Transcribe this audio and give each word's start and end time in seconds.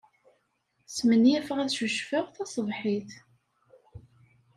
Smenyafeɣ 0.95 1.57
ad 1.59 1.71
ccucfeɣ 1.73 2.25
taṣebḥit. 2.29 3.11